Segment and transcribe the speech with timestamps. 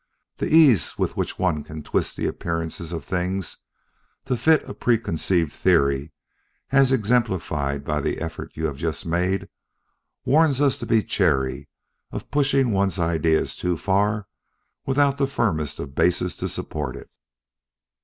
[0.37, 3.57] The ease with which one can twist the appearances of things
[4.25, 6.11] to fit a preconceived theory
[6.71, 9.47] as exemplified by the effort you have just made
[10.25, 11.69] warns us to be chary
[12.09, 14.27] of pushing one's idea too far
[14.87, 17.11] without the firmest of bases to support it.